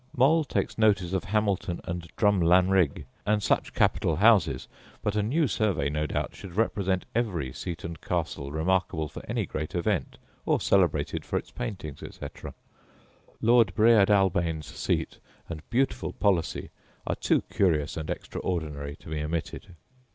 Mall 0.17 0.43
takes 0.43 0.79
notice 0.79 1.13
of 1.13 1.25
Hamilton 1.25 1.79
and 1.83 2.07
Drumlanrig, 2.17 3.05
and 3.23 3.43
such 3.43 3.71
capital 3.75 4.15
houses; 4.15 4.67
but 5.03 5.15
a 5.15 5.21
new 5.21 5.45
survey, 5.47 5.89
no 5.91 6.07
doubt, 6.07 6.33
should 6.33 6.55
represent 6.55 7.05
every 7.13 7.53
seat 7.53 7.83
and 7.83 8.01
castle 8.01 8.51
remarkable 8.51 9.07
for 9.07 9.21
any 9.29 9.45
great 9.45 9.75
event, 9.75 10.17
or 10.43 10.59
celebrated 10.59 11.23
for 11.23 11.37
its 11.37 11.51
paintings, 11.51 12.01
etc. 12.01 12.55
Lord 13.43 13.75
Breadalbane's 13.75 14.65
seat 14.65 15.19
and 15.47 15.61
beautiful 15.69 16.13
policy 16.13 16.71
are 17.05 17.13
too 17.15 17.43
curious 17.51 17.95
and 17.95 18.09
extraordinary 18.09 18.95
to 19.01 19.09
be 19.09 19.21
omitted. 19.21 19.75